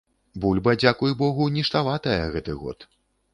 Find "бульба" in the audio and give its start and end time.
0.45-0.73